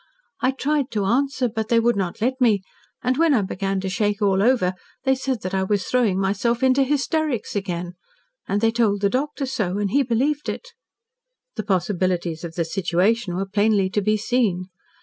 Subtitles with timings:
[0.41, 2.63] I tried to answer, but they would not let me,
[3.03, 6.63] and when I began to shake all over, they said that I was throwing myself
[6.63, 7.93] into hysterics again.
[8.47, 10.69] And they told the doctor so, and he believed it."
[11.55, 14.69] The possibilities of the situation were plainly to be seen.